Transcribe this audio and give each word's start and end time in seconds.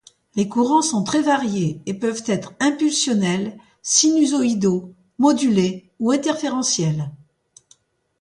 Les 0.33 0.49
courants 0.49 0.81
sont 0.81 1.03
très 1.03 1.21
variés 1.21 1.79
et 1.85 1.93
peuvent 1.93 2.23
être 2.25 2.55
impulsionnels, 2.59 3.55
sinusoïdaux, 3.83 4.95
modulés 5.19 5.91
ou 5.99 6.09
interférentiels. 6.09 7.11